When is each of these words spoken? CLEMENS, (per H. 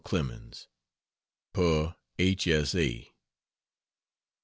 CLEMENS, 0.03 0.67
(per 1.53 1.95
H. 2.17 2.47